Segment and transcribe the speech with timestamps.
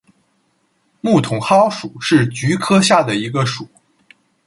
[1.01, 3.67] 木筒篙属是菊科下的一个属。